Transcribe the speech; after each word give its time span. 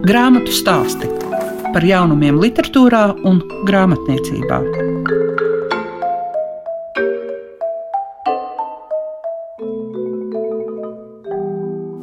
Grāmatu 0.00 0.48
stāsti 0.48 1.04
par 1.74 1.84
jaunumiem, 1.84 2.38
literatūrā 2.40 3.02
un 3.28 3.42
grāmatniecībā. 3.68 4.60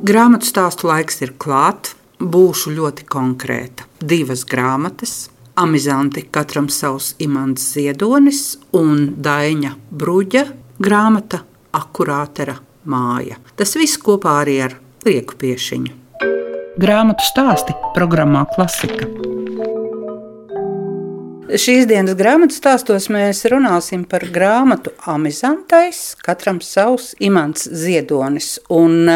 Grāmatu 0.05 0.45
stāstu 0.45 0.91
laiks 0.91 1.25
ir 1.25 1.33
klāts. 1.41 1.97
Būšu 2.21 2.75
ļoti 2.77 3.09
konkrēta. 3.09 3.89
Divas 3.97 4.45
grāmatas, 4.45 5.31
amizanti, 5.57 6.27
katram 6.29 6.69
savs 6.69 7.15
imants 7.17 7.65
ziedonis 7.73 8.59
un 8.77 9.15
Daņa 9.17 9.73
Bruģa 9.89 10.47
grāmata 10.77 11.41
Akurātera 11.77 12.59
māja. 12.85 13.41
Tas 13.57 13.73
viss 13.77 13.97
kopā 13.97 14.43
arī 14.45 14.61
ar 14.69 14.77
lieku 15.05 15.37
piešiņu. 15.41 16.06
Grāmatu 16.77 17.25
stāsti 17.25 17.73
programmā 17.95 18.43
Klasika. 18.53 19.36
Šīs 21.47 21.85
dienas 21.87 22.17
grāmatu 22.19 22.51
stāstos 22.51 23.05
mēs 23.07 23.45
runāsim 23.47 24.01
par 24.09 24.25
grāmatu 24.35 24.91
Amizantais, 25.07 26.11
katram 26.19 26.57
savs 26.59 27.13
imants 27.23 27.69
ziedonis. 27.71 28.57
Un, 28.67 29.07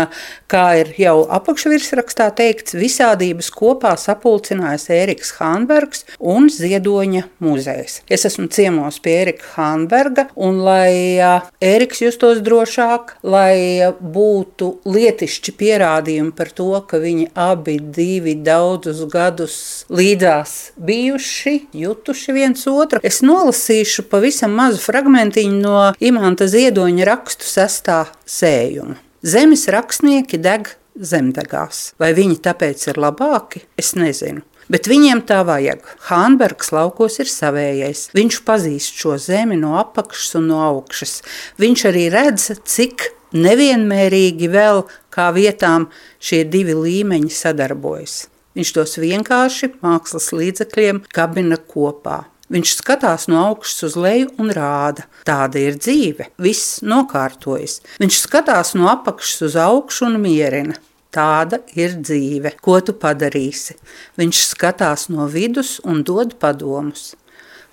kā 0.47 0.63
ir 0.79 0.93
jau 0.95 1.25
apakšvirsrakstā 1.27 2.29
teikts, 2.37 2.77
visādības 2.79 3.49
kopā 3.51 3.91
sapulcinājis 3.99 4.87
Ēriks 4.95 5.33
Hānbergs 5.41 6.05
un 6.23 6.47
Ziedoņa 6.47 7.25
muzejs. 7.43 7.97
Es 8.07 8.23
esmu 8.29 8.47
ciemos 8.47 9.01
pie 9.03 9.17
Ērika 9.25 9.51
Hānberga, 9.57 10.29
un 10.39 10.63
lai 10.63 11.19
Ēriks 11.59 11.99
justos 12.05 12.39
drošāk, 12.47 13.17
lai 13.27 13.91
būtu 13.99 14.71
lietišķi 14.87 15.55
pierādījumi 15.59 16.31
par 16.39 16.55
to, 16.55 16.71
ka 16.87 17.03
viņi 17.03 17.27
abi 17.35 17.75
divi 17.91 18.37
daudzus 18.39 19.03
gadus 19.11 19.59
līdzās 19.91 20.57
bijuši, 20.79 21.57
jutuši 21.75 22.20
paši 22.21 22.33
viens 22.33 22.67
otru. 22.67 22.99
Es 23.03 23.21
nolasīšu 23.25 24.05
pavisam 24.09 24.53
mazu 24.53 24.77
fragmentiņu 24.81 25.57
no 25.57 25.93
Imanta 25.99 26.45
Ziedoņa 26.45 27.05
rakstu 27.07 27.47
sestā 27.49 28.05
sējuma. 28.25 28.99
Zemes 29.23 29.65
rakstnieki 29.67 30.37
deg 30.37 30.69
zemdegās. 30.95 31.93
Vai 31.97 32.13
viņi 32.13 32.37
tāpēc 32.45 32.87
ir 32.91 32.99
labāki? 33.01 33.63
Es 33.77 33.95
nezinu. 33.95 34.41
Bet 34.69 34.85
viņiem 34.87 35.23
tā 35.25 35.41
vajag. 35.43 35.81
Hānbergs 36.11 36.69
laukos 36.71 37.17
ir 37.19 37.29
savējais. 37.29 38.11
Viņš 38.13 38.41
pazīst 38.45 39.01
šo 39.01 39.17
zemi 39.17 39.57
no 39.57 39.75
apakšas 39.81 40.37
un 40.37 40.51
no 40.53 40.61
augšas. 40.61 41.21
Viņš 41.57 41.85
arī 41.89 42.05
redz, 42.13 42.51
cik 42.63 43.09
nevienmērīgi 43.33 44.51
vēl 44.51 44.85
kā 45.09 45.31
vietām 45.33 45.89
šie 46.21 46.43
divi 46.45 46.77
līmeņi 46.77 47.33
sadarbojas. 47.33 48.27
Viņš 48.57 48.73
tos 48.75 48.97
vienkārši 48.99 49.71
mākslas 49.79 50.31
līdzekļiem 50.35 51.05
kabina 51.15 51.57
kopā. 51.71 52.25
Viņš 52.51 52.71
skatās 52.81 53.29
no 53.31 53.39
augšas 53.45 53.85
uz 53.87 53.93
leju 53.95 54.27
un 54.43 54.51
rāda, 54.51 55.05
tāda 55.23 55.61
ir 55.61 55.77
dzīve, 55.79 56.27
viss 56.35 56.81
nokārtojas. 56.83 57.77
Viņš 58.01 58.17
skatās 58.25 58.73
no 58.75 58.89
apakšas 58.91 59.45
uz 59.47 59.55
augšu 59.55 60.09
un 60.09 60.19
mierina. 60.19 60.75
Tāda 61.11 61.61
ir 61.75 61.97
dzīve, 61.99 62.53
ko 62.63 62.77
tu 62.83 62.95
padarīsi. 62.95 63.77
Viņš 64.19 64.43
skatās 64.49 65.07
no 65.11 65.27
vidus 65.31 65.77
un 65.87 66.03
dod 66.07 66.37
padomus. 66.43 67.13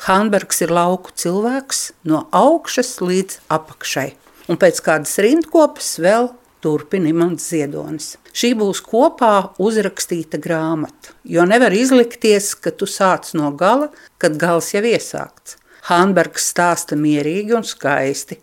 Hanbergs 0.07 0.63
ir 0.63 0.71
lauku 0.75 1.11
cilvēks 1.15 1.89
no 2.07 2.25
augšas 2.35 3.01
līdz 3.03 3.41
apakšai, 3.55 4.13
un 4.47 4.59
pēc 4.63 4.79
kādas 4.87 5.19
rindkopas 5.23 5.97
vēl 6.03 6.31
turpina 6.63 7.11
Imants 7.11 7.49
Ziedonis. 7.51 8.17
Šī 8.35 8.53
būs 8.59 8.81
kopā 8.85 9.55
uzrakstīta 9.63 10.41
grāmata, 10.43 11.15
jo 11.25 11.47
nevar 11.49 11.75
izlikties, 11.75 12.53
ka 12.55 12.71
tu 12.71 12.89
sāc 12.91 13.33
no 13.39 13.51
gala, 13.57 13.91
kad 14.19 14.39
gals 14.41 14.73
jau 14.75 14.85
iesākts. 14.85 15.57
Hanbergs 15.89 16.51
stāsta 16.53 16.99
mierīgi 16.99 17.57
un 17.57 17.65
skaisti, 17.65 18.39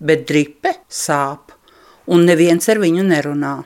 bet 0.00 0.26
dripe 0.28 0.74
sāp, 0.88 1.54
un 2.10 2.26
neviens 2.26 2.68
ar 2.68 2.80
viņu 2.82 3.06
nerunā. 3.06 3.56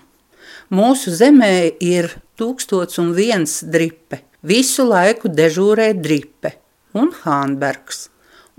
Mūsu 0.73 1.13
zemē 1.17 1.55
ir 1.85 2.11
tūkstots 2.41 3.01
un 3.03 3.13
viens 3.17 3.61
dripe, 3.65 4.23
visu 4.43 4.87
laiku 4.89 5.33
dežūrē 5.33 5.93
dripe 5.99 6.57
un 6.97 7.13
Hanbergs 7.25 8.12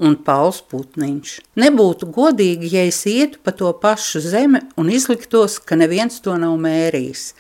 un 0.03 0.18
Pauls 0.25 0.62
Putniņš. 0.69 1.36
Nebūtu 1.64 2.09
godīgi, 2.14 2.74
ja 2.75 2.86
es 2.90 3.02
ietu 3.09 3.41
pa 3.44 3.53
to 3.56 3.72
pašu 3.81 4.22
zemi 4.24 4.64
un 4.80 4.91
izliktos, 4.91 5.59
ka 5.64 5.80
neviens 5.80 6.19
to 6.24 6.36
nav 6.40 6.58
mērījis. 6.62 7.31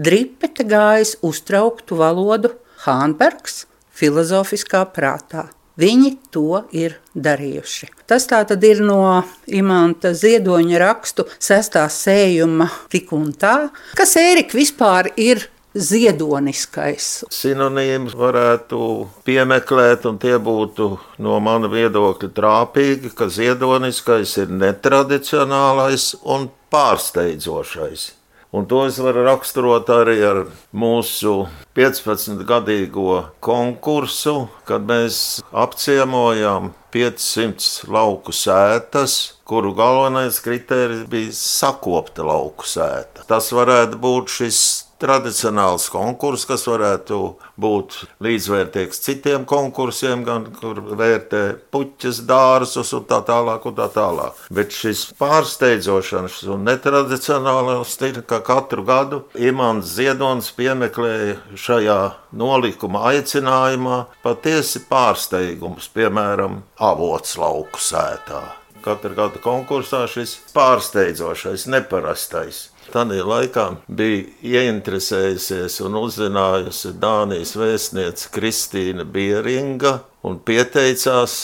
Dripe 0.00 0.50
te 0.54 0.66
gājas 0.66 1.16
uztrauktu 1.26 1.98
valodu 2.00 2.54
Hānbergs 2.84 3.64
filozofiskā 4.00 4.84
prātā. 4.94 5.48
Viņi 5.80 6.10
to 6.34 6.64
ir 6.76 6.98
darījuši. 7.14 7.88
Tas 8.10 8.26
tā 8.28 8.42
tad 8.48 8.64
ir 8.66 8.82
no 8.84 9.22
Imanta 9.48 10.12
Ziedoņa 10.16 10.80
rakstu 10.82 11.24
sestā 11.40 11.86
sējuma 11.88 12.66
tik 12.92 13.14
un 13.16 13.30
tā. 13.32 13.70
Kas 13.96 14.12
Ērika 14.20 14.58
vispār 14.58 15.08
ir 15.16 15.46
ziedoniskais. 15.74 17.08
Sinonīmus 17.30 18.16
varētu 18.18 18.80
piemeklēt, 19.26 20.06
un 20.10 20.18
tie 20.22 20.36
būtu 20.42 20.92
no 21.22 21.40
mana 21.42 21.70
viedokļa 21.70 22.30
trāpīgi, 22.36 23.12
ka 23.14 23.30
ziedoniskais 23.30 24.36
ir 24.42 24.50
netradicionālais 24.50 26.14
un 26.24 26.50
pārsteidzošais. 26.72 28.10
Un 28.50 28.64
to 28.66 28.80
es 28.88 28.96
varu 28.98 29.22
raksturot 29.22 29.86
arī 29.94 30.16
ar 30.26 30.40
mūsu 30.74 31.44
15-gadīgo 31.78 33.20
konkursu, 33.38 34.48
kad 34.66 34.82
mēs 34.88 35.38
apciemojām 35.54 36.72
500 36.90 37.86
lauku 37.94 38.34
sētas, 38.34 39.36
kuru 39.46 39.70
galvenais 39.78 40.42
kriterijs 40.42 41.06
bija 41.06 41.30
sakopta 41.38 42.26
lauku 42.26 42.66
sēta. 42.66 43.22
Tas 43.30 43.52
varētu 43.54 44.02
būt 44.02 44.34
šis 44.40 44.64
tradicionāls 45.00 45.88
konkurss, 45.92 46.46
kas 46.48 46.66
varētu 46.68 47.18
būt 47.60 47.96
līdzvērtīgs 48.24 49.02
citiem 49.04 49.46
konkursiem, 49.48 50.24
gan 50.26 50.46
kur 50.56 50.82
vērtē 51.00 51.42
puķis, 51.72 52.22
dārzus 52.28 52.92
un 52.96 53.06
tā 53.08 53.22
tālāk. 53.26 53.66
Un 53.66 53.76
tā 53.76 53.88
tālāk. 53.92 54.38
Bet 54.52 54.74
šis 54.74 55.06
pārsteidzošs 55.20 56.44
un 56.52 56.64
netradicionāls 56.68 57.96
ir, 58.06 58.22
ka 58.28 58.40
katru 58.44 58.84
gadu 58.86 59.22
Imants 59.38 59.94
Ziedonis 59.96 60.50
piemeklēja 60.56 61.38
šajā 61.58 62.00
nolikuma 62.36 63.04
aicinājumā 63.12 64.04
patiesi 64.24 64.84
pārsteigums, 64.90 65.90
piemēram, 65.94 66.62
avots 66.80 67.36
lauku 67.40 67.80
sētā. 67.82 68.42
Katra 68.80 69.12
gada 69.12 69.40
konkursā 69.44 70.06
šis 70.08 70.38
pārsteidzošais, 70.54 71.66
neparastais 71.68 72.68
Tādā 72.90 73.20
laikā 73.22 73.64
bija 73.86 74.24
ieinteresējusies 74.42 75.76
un 75.86 75.94
uzzinājusi 76.00 76.96
Dānijas 76.98 77.52
vēstniece 77.54 78.32
Kristīna 78.34 79.06
Bieringa 79.06 80.00
un 80.26 80.40
pieteicās. 80.42 81.36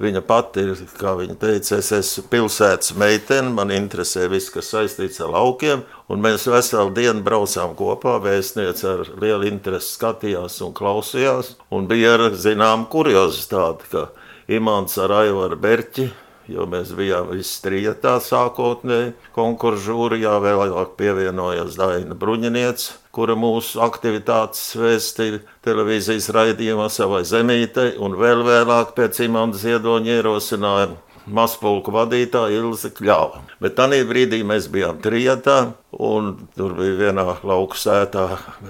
Viņa 0.00 0.20
pati 0.28 0.60
ir, 0.60 0.80
kā 1.00 1.14
viņa 1.16 1.38
teica, 1.40 1.78
es 1.78 1.92
esmu 1.96 2.26
pilsētas 2.32 2.92
meitene, 3.00 3.52
man 3.56 3.72
interesē 3.72 4.26
viss, 4.28 4.52
kas 4.52 4.68
saistīts 4.72 5.22
ar 5.24 5.32
laukiem. 5.32 5.84
Un 6.12 6.20
mēs 6.24 6.44
veselu 6.52 6.92
dienu 6.96 7.24
braucām 7.24 7.72
kopā. 7.76 8.18
Vēstniece 8.24 8.90
ar 8.90 9.08
lielu 9.20 9.48
interesi 9.48 9.96
skatījās 9.96 10.60
un 10.64 10.76
klausījās. 10.76 11.54
Un 11.72 11.88
bija 11.88 12.16
ar 12.16 12.28
zinām 12.36 12.84
kuriozitāti, 12.92 13.88
ka 13.92 14.08
Imants 14.52 15.00
ar 15.00 15.16
Aivaru 15.24 15.56
Berķi 15.60 16.10
jo 16.52 16.66
mēs 16.70 16.92
bijām 16.96 17.30
visi 17.32 17.58
trijotā 17.64 18.16
sākotnēji 18.22 19.14
konkursu 19.36 19.90
žūrijā. 19.90 20.36
Vēlāk 20.44 20.94
pievienojās 20.98 21.78
Daina 21.78 22.16
Bruņiniec, 22.18 22.86
kura 23.16 23.36
mūsu 23.38 23.80
aktivitātes 23.86 24.68
vēstīja 24.80 25.42
televīzijas 25.66 26.30
raidījumā 26.36 26.90
savai 26.92 27.24
zemītei, 27.28 27.96
un 28.02 28.18
vēl 28.20 28.44
vēlāk 28.46 28.94
pēc 28.98 29.24
Imanta 29.26 29.60
Ziedoņa 29.62 30.20
ierosinājuma 30.20 31.02
mazpulku 31.26 31.92
vadītāja 31.94 32.60
Ilze 32.60 32.90
Kļava. 32.94 33.42
Bet 33.62 33.76
tajā 33.78 34.04
brīdī 34.08 34.42
mēs 34.46 34.68
bijām 34.72 35.00
trijotā, 35.02 35.72
un 35.90 36.34
tur 36.56 36.76
bija 36.78 36.96
vienā 37.06 37.26
lauku 37.46 37.78
sētā 37.80 38.28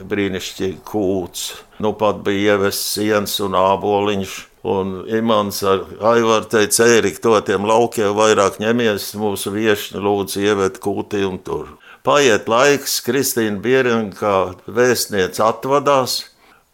brīnišķīgi 0.08 0.81
kūts. 0.87 1.49
Nu 1.82 1.93
pat 1.99 2.22
bija 2.26 2.56
ievests 2.56 2.96
siens 2.96 3.38
un 3.44 3.58
āboliņš. 3.61 4.37
Un 4.66 5.04
Imants 5.06 5.60
ar 5.62 5.84
Aivaru 6.10 6.48
teica, 6.50 6.86
Ērika, 6.90 7.20
to 7.22 7.34
tiem 7.46 7.66
laukiem 7.68 8.16
vairāk 8.18 8.56
ņemies, 8.58 9.12
mūsu 9.20 9.52
viešņi 9.54 10.00
lūdzu 10.02 10.42
ievet 10.42 10.80
kūtī 10.82 11.22
un 11.28 11.36
tur. 11.38 11.76
Paiet 12.06 12.48
laiks, 12.50 13.00
Kristīna 13.06 13.60
Bierina 13.62 14.10
kā 14.14 14.36
vēstniece 14.66 15.44
atvadās, 15.46 16.16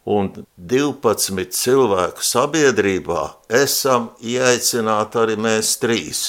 un 0.08 0.30
12 0.56 1.52
cilvēku 1.52 2.24
sabiedrībā 2.24 3.26
esam 3.60 4.08
ieaicināti 4.24 5.20
arī 5.20 5.36
mēs 5.36 5.74
trīs. 5.82 6.22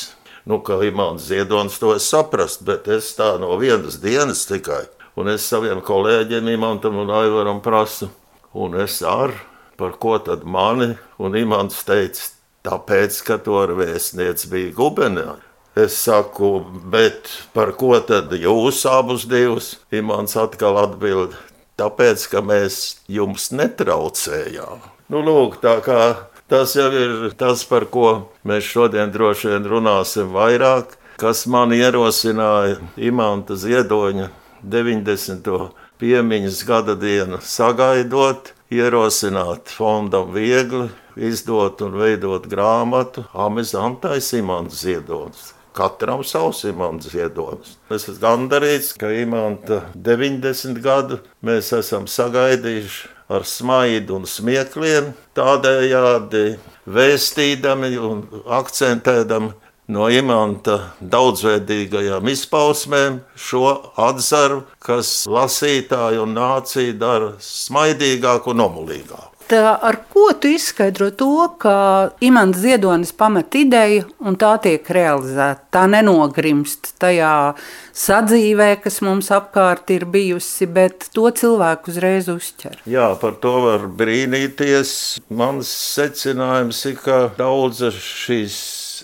Nu, 0.43 0.59
kā 0.59 0.81
Imants 0.83 1.29
Ziedonis 1.29 1.79
to 1.79 1.93
saprast, 2.03 2.65
bet 2.67 2.89
es 2.91 3.13
tā 3.15 3.37
no 3.39 3.55
vienas 3.61 4.01
dienas 4.03 4.43
tikai. 4.49 4.83
Un 5.15 5.31
es 5.31 5.47
saviem 5.47 5.79
kolēģiem, 5.85 6.51
Imantam 6.57 6.99
un 6.99 7.13
Aivaram 7.13 7.63
prasu, 7.63 8.09
Un 8.53 8.75
es 8.77 8.99
ar, 9.01 9.31
par 9.77 9.97
ko 10.01 10.17
tad 10.21 10.45
mani, 10.45 10.93
un 11.19 11.37
Imants 11.37 11.83
teica, 11.87 12.29
tāpēc, 12.67 13.21
ka 13.27 13.39
tur 13.43 13.75
vēstniec 13.79 14.45
bija 14.51 14.75
gubernators. 14.77 15.49
Es 15.73 15.95
saku, 15.97 16.59
bet 16.93 17.31
par 17.49 17.71
ko 17.73 17.95
tad 18.05 18.29
jūs 18.37 18.83
abus 18.85 19.23
divus? 19.25 19.71
Imants 19.89 20.37
atkal 20.37 20.77
atbild, 20.77 21.33
tāpēc, 21.81 22.27
ka 22.29 22.43
mēs 22.45 22.99
jums 23.09 23.49
netraucējām. 23.49 24.83
Nu, 25.09 25.23
lūk, 25.25 25.57
tā 25.63 25.79
kā 25.81 26.03
tas 26.45 26.75
jau 26.77 26.91
ir 26.93 27.33
tas, 27.39 27.65
par 27.65 27.87
ko 27.89 28.29
mēs 28.45 28.69
šodien 28.69 29.09
droši 29.09 29.55
vien 29.55 29.65
runāsim 29.71 30.29
vairāk, 30.35 30.93
kas 31.17 31.47
man 31.49 31.73
ierosināja 31.73 32.77
Imanta 33.09 33.57
Ziedoņa 33.57 34.29
90. 34.61 35.57
piemiņas 35.97 36.61
gada 36.69 36.93
dienu 36.93 37.41
sagaidot, 37.41 38.53
ierosināt 38.73 39.71
fondam 39.73 40.31
viegli 40.35 40.87
izdot 41.15 41.81
un 41.85 41.97
veidot 41.99 42.47
grāmatu 42.49 43.27
Amizantais 43.33 44.33
Imants 44.37 44.81
Ziedonis. 44.81 45.51
Katram 45.73 46.21
savs 46.23 46.63
imants 46.69 47.07
ziedonis. 47.09 47.77
Es 47.89 48.03
esmu 48.05 48.19
gandarīts, 48.21 48.91
ka 48.93 49.09
imanta 49.09 49.79
90 49.97 50.77
gadu 50.85 51.17
mēs 51.41 51.71
esam 51.73 52.05
sagaidījuši 52.05 53.09
ar 53.33 53.45
smaidu 53.49 54.19
un 54.19 54.27
smiekliem, 54.29 55.09
tādējādi 55.33 56.43
vēstīdami 56.85 57.89
un 57.97 58.21
akcentēdami 58.59 59.49
no 59.91 60.07
imanta 60.11 60.79
daudzveidīgajām 61.01 62.31
izpausmēm 62.31 63.19
šo 63.35 63.67
atzaru, 63.99 64.63
kas 64.83 65.23
lasītāju 65.27 66.23
un 66.23 66.33
nāciju 66.37 66.97
dara 66.99 67.35
smaidīgāku 67.43 68.53
un 68.53 68.63
nomulīgāku. 68.63 69.29
Tā, 69.43 69.73
ar 69.75 69.97
ko 70.07 70.29
tu 70.39 70.47
izskaidro 70.55 71.09
to, 71.19 71.33
ka 71.59 71.75
imants 72.23 72.61
Ziedonis 72.63 73.11
pamet 73.13 73.53
ideju 73.59 74.05
un 74.23 74.37
tā 74.39 74.53
tiek 74.63 74.87
realizēta? 74.95 75.67
Tā 75.73 75.83
nenogrimst 75.91 76.93
tajā 77.01 77.51
sadzīvē, 77.91 78.69
kas 78.85 79.01
mums 79.03 79.27
apkārt 79.35 79.91
ir 79.93 80.07
bijusi, 80.09 80.65
bet 80.71 81.09
to 81.13 81.27
cilvēku 81.35 81.91
uzreiz 81.91 82.31
uzķer. 82.31 82.79
Jā, 82.89 83.11
par 83.19 83.35
to 83.43 83.53
var 83.67 83.85
brīnīties. 83.99 84.95
Mans 85.27 85.67
secinājums 85.67 86.79
ir, 86.89 86.97
ka 87.03 87.19
daudzas 87.37 87.99
šīs 87.99 88.57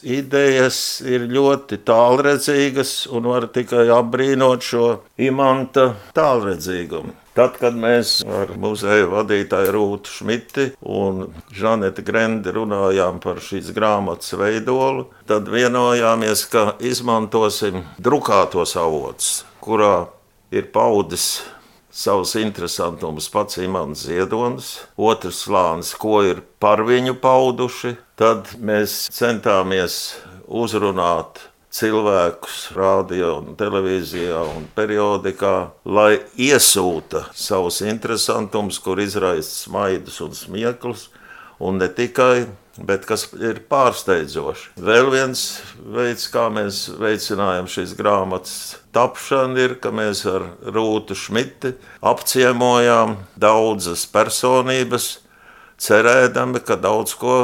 idejas 0.04 1.00
ir 1.06 1.28
ļoti 1.31 1.81
tālredzīgas 1.88 3.07
un 3.16 3.30
var 3.31 3.50
tikai 3.54 3.88
apbrīnot 3.96 4.66
šo 4.66 4.86
imanta 5.22 5.94
tālredzīgumu. 6.18 7.16
Tad, 7.40 7.56
kad 7.62 7.78
mēs 7.80 8.18
ar 8.28 8.50
muzeja 8.60 9.06
vadītāju 9.07 9.72
Rūtu 9.72 10.12
Šmiti 10.12 10.66
un 10.92 11.30
Žaneti 11.56 12.04
Grendi 12.04 12.51
runājām 12.51 13.22
par 13.24 13.40
šīs 13.40 13.69
grāmatas 13.75 14.34
veidolu, 14.36 15.06
tad 15.30 15.48
vienojāmies, 15.48 16.44
ka 16.51 16.74
izmantosim 16.84 17.86
drukātos 18.01 18.75
avotus, 18.81 19.46
kurā 19.63 20.10
ir 20.51 20.68
paudis 20.74 21.30
savus 21.92 22.36
interesantumus 22.36 23.30
pats 23.30 23.57
Imants 23.57 24.06
Ziedonis, 24.07 24.74
otrs 24.98 25.46
slānis, 25.46 25.94
ko 25.98 26.22
ir 26.28 26.44
par 26.60 26.84
viņu 26.86 27.18
pauduši. 27.22 27.96
Tad 28.19 28.50
mēs 28.60 29.06
centāmies 29.16 29.94
uzrunāt 30.44 31.38
cilvēkus 31.71 32.74
radio, 32.75 33.38
un 33.39 33.54
televīzijā 33.56 34.42
un 34.57 34.66
periodikā, 34.75 35.54
lai 35.88 36.18
iesūta 36.36 37.30
savus 37.31 37.77
interesantumus, 37.86 38.81
kur 38.83 39.00
izraisa 39.00 39.54
smaidus 39.69 40.18
un 40.25 40.36
smieklus, 40.36 41.06
un 41.63 41.80
ne 41.80 41.88
tikai, 41.88 42.50
bet 42.83 43.07
kas 43.07 43.24
ir 43.39 43.62
pārsteidzoši. 43.71 44.74
Vēl 44.83 45.13
viens 45.15 45.45
veids, 45.80 46.27
kā 46.33 46.50
mēs 46.51 46.89
veicinājam 47.00 47.72
šīs 47.72 47.95
grāmatas 47.95 48.57
tapšanu, 48.92 49.63
ir, 49.63 49.77
ka 49.80 49.94
mēs 49.95 50.25
ar 50.27 50.50
Rūtu 50.75 51.15
Šmiti 51.15 51.72
apciemojām 52.04 53.15
daudzas 53.39 54.04
personības, 54.12 55.10
cerēdami, 55.80 56.60
ka 56.68 56.75
daudz 56.75 57.15
ko 57.15 57.39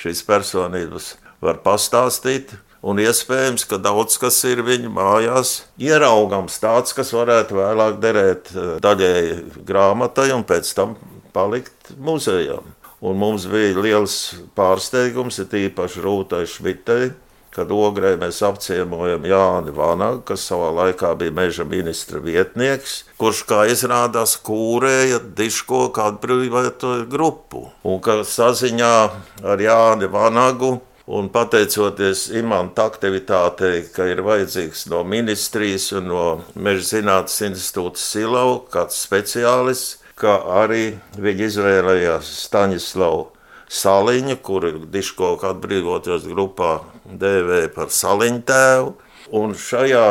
šīs 0.00 0.22
personības 0.26 1.14
var 1.44 1.60
pastāstīt 1.64 2.54
Un 2.84 2.98
iespējams, 3.00 3.62
ka 3.64 3.78
daudz 3.80 4.18
kas 4.20 4.42
ir 4.44 4.60
viņa 4.64 4.90
mājās 4.92 5.54
ieraugams, 5.80 6.58
tāds, 6.60 6.92
kas 6.92 7.14
varētu 7.16 7.56
vēlāk 7.56 7.96
derēt 8.02 8.50
eh, 8.52 8.74
daļēji 8.84 9.62
grāmatai 9.64 10.28
un 10.34 10.44
pēc 10.44 10.72
tam 10.76 10.92
palikt 11.32 11.94
muzejam. 11.96 12.66
Un 13.04 13.16
mums 13.20 13.46
bija 13.48 13.80
liels 13.80 14.18
pārsteigums, 14.56 15.40
ir 15.40 15.56
īpaši 15.62 16.04
Rūtai 16.04 16.42
Šmitei, 16.48 17.08
kad 17.54 17.70
ogrē 17.74 18.14
mēs 18.20 18.40
apciemojam 18.46 19.26
Jāni 19.28 19.74
Vanagu, 19.74 20.22
kas 20.30 20.46
savā 20.50 20.72
laikā 20.74 21.12
bija 21.20 21.34
meža 21.34 21.66
ministra 21.68 22.22
vietnieks, 22.22 23.02
kurš, 23.20 23.44
kā 23.50 23.64
izrādās, 23.70 24.36
kūrēja 24.44 25.20
diško 25.38 25.88
kādu 25.94 26.22
privātu 26.24 26.96
grupu. 27.10 27.68
Un 27.86 28.02
ka 28.04 28.22
saziņā 28.26 28.96
ar 29.44 29.62
Jāni 29.62 30.10
Vanagu 30.10 30.76
Un 31.04 31.26
pateicoties 31.28 32.30
imanta 32.32 32.86
aktivitātei, 32.88 33.82
ka 33.92 34.06
ir 34.08 34.22
vajadzīgs 34.24 34.86
no 34.88 35.02
ministrijas 35.04 35.90
un 35.98 36.06
no 36.08 36.22
Meža 36.56 36.86
zinātnes 36.94 37.42
institūta 37.50 38.00
Silau 38.00 38.54
kāds 38.72 39.02
speciālists, 39.04 39.98
kā 40.16 40.38
arī 40.62 40.94
viņi 41.20 41.44
izvēlējās 41.50 42.30
Staņislavu 42.46 43.26
Saliņu, 43.68 44.38
kuru 44.48 44.72
Diško 44.88 45.34
atbrīvoties 45.50 46.24
grupā 46.30 46.78
dēvēja 47.08 47.72
par 47.74 47.92
Saliņu 47.94 48.44
tēvu. 48.48 48.94
Un 49.34 49.54
šajā 49.58 50.08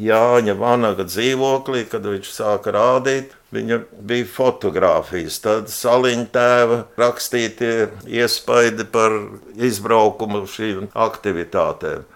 Jāņa 0.00 0.56
Vanaga 0.56 1.04
dzīvoklī, 1.04 1.84
kad 1.90 2.06
viņš 2.08 2.30
sāka 2.32 2.72
rādīt, 2.72 3.34
Viņa 3.52 3.82
bija 4.00 4.24
fotografijas, 4.32 5.36
tad 5.44 5.68
saliņa 5.68 6.24
tēva 6.32 6.78
rakstītie 6.96 7.90
iespaidi 8.08 8.86
par 8.88 9.12
izbraukumu 9.60 10.46
šīm 10.48 10.86
aktivitātēm. 10.96 12.06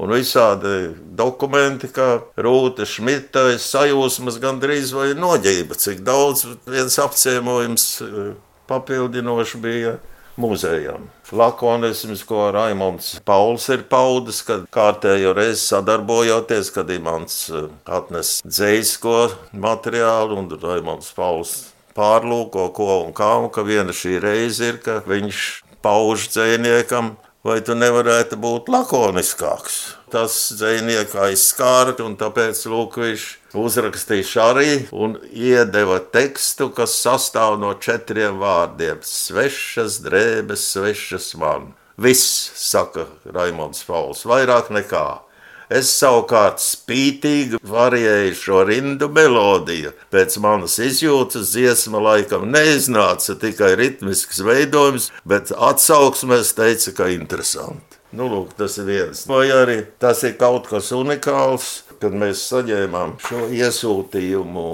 Un 0.00 0.14
visādi 0.14 0.94
dokumenti, 1.18 1.90
kā 1.92 2.22
Rūta 2.40 2.86
Šmita, 2.88 3.50
sajūsmas 3.60 4.38
gandrīz 4.40 4.94
vai 4.96 5.10
noģība, 5.18 5.76
cik 5.76 6.00
daudz 6.06 6.46
viens 6.64 6.96
apciemojums 7.02 7.88
papildinoši 8.70 9.60
bija 9.60 9.98
muzejam. 10.38 11.08
Lakonisms, 11.32 12.22
ko 12.24 12.48
Raimons 12.54 13.18
Pauls 13.26 13.66
ir 13.74 13.84
paudis, 13.90 14.40
kad 14.46 14.64
kārtējo 14.72 15.34
reizi 15.36 15.66
sadarbojoties, 15.66 16.70
kad 16.72 16.90
Imants 16.94 17.48
eh, 17.50 17.66
atnes 17.84 18.38
dzējisko 18.46 19.16
materiālu 19.52 20.38
un 20.38 20.52
Raimons 20.62 21.10
Pauls 21.16 21.56
pārlūko 21.98 22.68
ko 22.76 22.90
un 23.06 23.14
kā, 23.16 23.34
un 23.42 23.50
ka 23.52 23.64
viena 23.66 23.94
šī 23.94 24.18
reize 24.22 24.72
ir, 24.72 24.78
ka 24.84 25.00
viņš 25.08 25.46
pauž 25.82 26.28
dzējniekam, 26.32 27.16
vai 27.46 27.60
tu 27.64 27.74
nevarētu 27.78 28.38
būt 28.40 28.70
lakoniskāks. 28.72 29.78
Tas 30.12 30.36
dzējnieka 30.58 31.28
aizskāra, 31.28 31.96
un 32.04 32.16
tāpēc 32.20 32.60
lūk, 32.70 32.98
viņš 33.02 33.26
uzrakstīja 33.56 34.48
arī 34.50 34.72
un 34.92 35.16
iedeva 35.32 35.98
tekstu, 36.12 36.70
kas 36.74 36.96
sastāv 37.00 37.58
no 37.60 37.74
četriem 37.74 38.40
vārdiem- 38.42 39.00
svešas 39.24 40.00
drēbes, 40.04 40.68
svešas 40.74 41.34
man. 41.34 41.74
Viss, 41.96 42.50
saka 42.54 43.06
Raimons 43.24 43.82
Pauls, 43.84 44.24
vairāk 44.24 44.68
nekā. 44.70 45.20
Es 45.68 45.90
savukārt 46.00 46.62
spītīgi 46.64 47.58
varēju 47.60 48.36
šo 48.40 48.62
rindu 48.64 49.08
melodiju. 49.12 49.92
Pēc 50.10 50.38
manas 50.40 50.78
izjūtas 50.80 51.52
dziesma 51.52 52.00
laikam 52.00 52.46
neiznāca 52.48 53.36
tikai 53.36 53.74
ritmisks 53.76 54.40
veidojums, 54.40 55.10
bet 55.28 55.52
atsauksmēs 55.52 56.54
teica, 56.56 56.94
ka 56.96 57.10
interesanti. 57.12 58.00
Nu, 58.16 58.30
lūk, 58.32 58.54
tas 58.56 58.78
ir 58.80 58.88
viens. 58.88 59.26
Vai 59.28 59.50
arī 59.52 59.82
tas 60.00 60.22
ir 60.24 60.38
kaut 60.40 60.70
kas 60.70 60.88
unikāls, 60.96 61.82
kad 62.02 62.14
mēs 62.14 62.44
saņēmām 62.50 63.16
šo 63.24 63.48
iesūtījumu. 63.54 64.68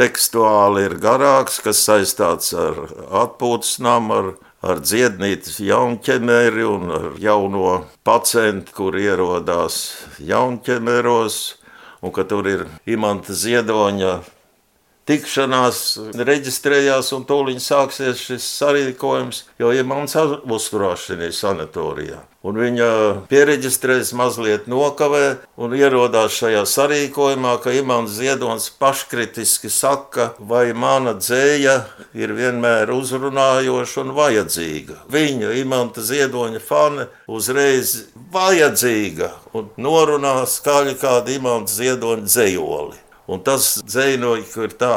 Tekstuāli 0.00 0.86
ir 0.88 0.96
garāks, 1.02 1.58
kas 1.60 1.82
saistīts 1.84 2.54
ar 2.56 2.78
atpūtas 3.22 3.76
namu, 3.84 4.16
ar, 4.16 4.28
ar 4.64 4.80
dziednītes 4.80 5.60
jaunķemeri 5.60 6.64
un 6.64 6.92
ar 6.96 7.08
jauno 7.20 7.82
pacientu, 8.06 8.72
kur 8.78 8.96
ierodās 8.96 9.80
jaunķemeros, 10.24 11.40
un 12.00 12.16
ka 12.16 12.24
tur 12.24 12.48
ir 12.48 12.66
imanta 12.88 13.36
ziedoņa 13.36 14.14
tikšanās 15.10 15.84
reģistrējās 16.14 17.12
un 17.16 17.26
tūlīt 17.28 17.62
sāksies 17.64 18.22
šis 18.30 18.48
sarīkojums, 18.60 19.44
jo 19.60 19.74
ir 19.74 19.86
mans 19.88 20.14
uzturēšanās 20.16 21.40
sanatorijā. 21.42 22.22
Un 22.40 22.56
viņa 22.56 22.86
pieregistrējas, 23.28 24.14
mazliet 24.16 24.68
nokavē 24.70 25.42
un 25.60 25.74
ierodās 25.76 26.38
šajā 26.38 26.62
sarīkojumā, 26.64 27.58
ka 27.60 27.74
Imants 27.76 28.14
Ziedonis 28.16 28.70
paškritiski 28.80 29.68
saka, 29.68 30.30
vai 30.38 30.70
mana 30.72 31.12
dzēja 31.18 31.74
ir 32.16 32.32
vienmēr 32.38 32.94
uzrunājoša 32.94 34.00
un 34.06 34.14
vajadzīga. 34.16 35.02
Viņa, 35.12 35.52
Imanta 35.60 36.00
Ziedoņa 36.00 36.64
fane, 36.64 37.10
uzreiz 37.28 38.06
vajadzīga 38.32 39.34
un 39.52 39.68
norunā 39.76 40.38
skaļi 40.48 40.96
kādu 41.02 41.36
Imanta 41.36 41.76
Ziedoņa 41.76 42.24
dzējoli. 42.24 43.00
Un 43.30 43.42
tas 43.46 43.76
dzēnoļi, 43.86 44.46
ir 44.64 44.72
tā 44.80 44.94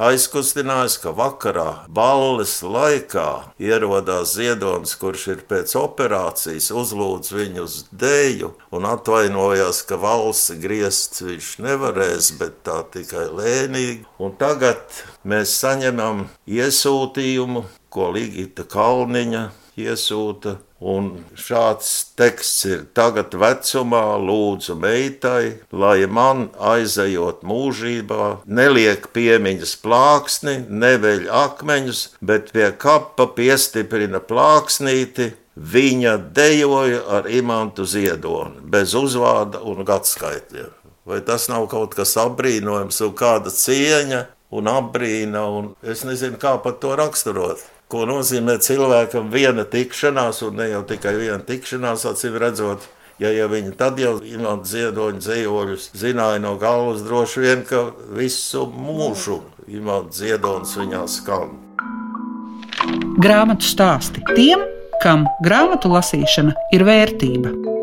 aizkustinājis, 0.00 0.96
ka 1.02 1.12
vakarā 1.14 1.84
balles 1.92 2.56
laikā 2.64 3.26
ierodās 3.60 4.32
Ziedonis, 4.38 4.94
kurš 4.98 5.26
ir 5.34 5.42
pēc 5.50 5.74
operācijas, 5.78 6.70
uzlūdz 6.74 7.34
viņu 7.36 7.66
uz 7.66 7.76
dēļu 7.92 8.50
un 8.74 8.88
atvainojās, 8.88 9.82
ka 9.86 9.98
valsts 10.00 10.56
griezt 10.62 11.20
viņš 11.22 11.50
nevarēs, 11.66 12.32
bet 12.40 12.62
tā 12.66 12.80
tikai 12.94 13.28
lēnīgi. 13.36 14.06
Un 14.18 14.34
tagad 14.40 14.80
mēs 15.22 15.54
saņemam 15.60 16.26
iesūtījumu, 16.48 17.66
ko 17.92 18.10
Ligita 18.16 18.66
Kalniņa 18.66 19.50
iesūta 19.78 20.56
Un 20.84 21.06
šāds 21.40 21.90
teksts 22.18 22.66
ir 22.68 22.82
tagad 22.92 23.32
vecumā, 23.40 24.18
lūdzu, 24.20 24.74
meitai, 24.76 25.54
lai 25.72 26.04
man 26.04 26.50
aizejot 26.60 27.40
mūžībā, 27.40 28.44
neliek 28.44 29.08
piemiņas 29.16 29.72
plāksni, 29.80 30.58
neveļ 30.68 31.24
akmeņus, 31.40 32.02
bet 32.20 32.52
pie 32.52 32.68
kapa 32.76 33.30
piestiprina 33.38 34.20
plāksnīti. 34.20 35.32
Viņa 35.54 36.16
dejoja 36.34 37.04
ar 37.16 37.28
imantu 37.30 37.84
ziedoni, 37.86 38.58
bez 38.74 38.90
uzvārda 38.98 39.60
un 39.62 39.84
gadskaitļa. 39.86 40.64
Vai 41.06 41.20
tas 41.22 41.46
nav 41.46 41.68
kaut 41.70 41.94
kas 41.94 42.16
apbrīnojams 42.18 42.98
un 43.06 43.12
kāda 43.14 43.52
cieņa 43.54 44.24
un 44.50 44.72
apbrīna, 44.72 45.44
un 45.46 45.70
es 45.86 46.02
nezinu, 46.08 46.40
kā 46.42 46.56
pat 46.64 46.82
to 46.82 46.96
raksturot 46.98 47.62
ko 47.92 48.04
nozīmē 48.08 48.58
cilvēkam 48.64 49.30
viena 49.32 49.64
tikšanās, 49.68 50.42
un 50.46 50.60
ne 50.60 50.68
jau 50.72 50.82
tikai 50.88 51.14
viena 51.18 51.40
tikšanās, 51.44 52.06
acīm 52.10 52.38
redzot. 52.40 52.86
Ja, 53.22 53.30
ja 53.30 53.46
viņi 53.46 53.76
tad 53.78 54.00
jau 54.02 54.16
imanta 54.26 54.66
ziedoņa 54.66 55.20
dzējoļus 55.22 55.90
zināja 55.94 56.40
no 56.42 56.56
galvas, 56.58 57.04
droši 57.06 57.44
vien, 57.44 57.62
ka 57.68 57.84
visu 58.16 58.64
mūžu 58.66 59.38
imanta 59.70 60.18
ziedonis 60.18 60.74
viņā 60.80 61.04
skan. 61.12 61.54
Grāmatu 63.22 63.68
stāsti 63.70 64.24
tiem, 64.34 64.66
kam 65.04 65.28
grāmatu 65.46 65.94
lasīšana 65.94 66.56
ir 66.74 66.84
vērtība. 66.88 67.73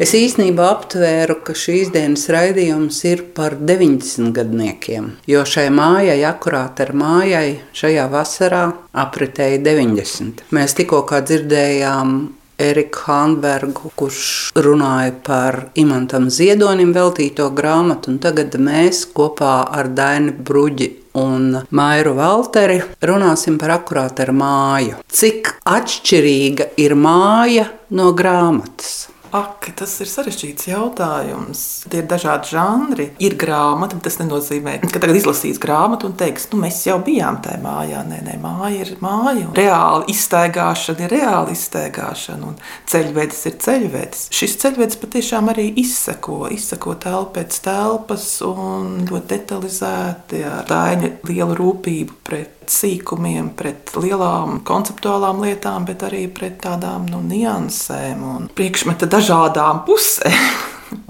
Es 0.00 0.14
īstenībā 0.16 0.64
aptvēru, 0.64 1.34
ka 1.44 1.52
šīs 1.52 1.90
dienas 1.92 2.22
raidījums 2.32 3.02
ir 3.04 3.20
par 3.36 3.58
90 3.60 4.30
gadniekiem, 4.32 5.10
jo 5.28 5.42
šai 5.44 5.66
mājai, 5.76 6.22
akurāt 6.24 6.80
ar 6.80 6.94
mājai, 6.96 7.58
šajā 7.76 8.06
vasarā 8.08 8.62
apritēja 9.04 9.58
90. 9.66 10.46
Mēs 10.56 10.76
tikko 10.78 11.04
dzirdējām 11.04 12.14
Eriku 12.60 13.04
Hanbergu, 13.10 13.92
kurš 13.96 14.22
runāja 14.56 15.12
par 15.24 15.60
imantam 15.80 16.30
Ziedonim 16.32 16.94
veltīto 16.96 17.50
grāmatu, 17.52 18.14
un 18.14 18.18
tagad 18.24 18.56
mēs 18.56 19.04
kopā 19.12 19.54
ar 19.68 19.92
Dainu 19.92 20.32
Bruģi 20.32 20.90
un 21.20 21.58
Mairu 21.76 22.14
Valteri 22.16 22.80
runāsim 23.04 23.56
par 23.60 23.76
akurāt 23.78 24.20
ar 24.24 24.32
māju. 24.36 25.00
Cik 25.08 25.54
atšķirīga 25.64 26.72
ir 26.80 26.96
māja 26.96 27.68
no 27.96 28.12
grāmatas? 28.16 28.99
Ak, 29.30 29.68
tas 29.78 29.92
ir 30.02 30.08
sarežģīts 30.10 30.66
jautājums. 30.72 31.60
Tie 31.90 32.00
ir 32.02 32.06
dažādi 32.10 32.50
žanri. 32.50 33.06
Ir 33.22 33.36
grāmata, 33.38 33.94
bet 33.94 34.08
tas 34.08 34.18
nenozīmē, 34.18 34.80
ka 34.82 34.98
tagad 34.98 35.20
izlasīs 35.20 35.60
grāmatu 35.62 36.08
un 36.10 36.16
teiks, 36.18 36.48
nu, 36.50 36.58
mēs 36.64 36.80
jau 36.88 36.98
bijām 37.06 37.38
tajā 37.44 37.60
mājā. 37.62 38.02
Nē, 38.10 38.20
nē, 38.26 38.36
māja 38.42 38.82
ir 38.82 38.92
māja. 39.04 39.46
Reāli 39.54 40.10
iztaigāšana 40.14 41.06
ir 41.06 41.14
reāli 41.14 41.54
iztaigāšana, 41.54 42.50
un 42.50 42.58
ceļvedis 42.90 43.42
ir 43.52 43.58
ceļvedis. 43.66 44.26
Šis 44.34 44.56
ceļvedis 44.64 45.00
patiešām 45.04 45.52
arī 45.54 45.68
izseko, 45.84 46.42
izseko 46.50 46.96
telpu 47.00 47.38
pēc 47.38 47.60
telpas 47.62 48.30
un 48.46 49.04
ļoti 49.06 49.30
detalizēti 49.36 50.42
ar 50.48 50.66
daiņa 50.70 51.12
lielu 51.30 51.60
rūpību 51.60 52.18
pret 52.26 52.59
sīkumiem, 52.70 53.52
pret 53.58 53.92
lielām 53.98 54.60
konceptuālām 54.66 55.42
lietām, 55.44 55.86
bet 55.88 56.04
arī 56.06 56.24
pret 56.32 56.60
tādām 56.62 57.08
nu, 57.10 57.20
niansēm 57.26 58.24
un 58.34 58.48
priekšmeta 58.54 59.08
dažādām 59.10 59.84
pusēm. 59.88 60.40